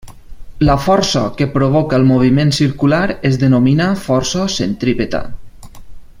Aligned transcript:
La 0.69 0.77
força 0.85 1.21
que 1.41 1.47
provoca 1.57 1.99
el 2.01 2.07
moviment 2.13 2.53
circular 2.61 3.03
es 3.31 3.37
denomina 3.45 3.91
força 4.07 4.47
centrípeta. 4.57 5.23